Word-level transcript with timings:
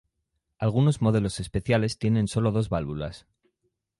Algunos 0.57 0.99
modelos 1.03 1.39
especiales 1.39 1.99
tienen 1.99 2.27
solo 2.27 2.51
dos 2.51 2.69
válvulas. 2.69 3.27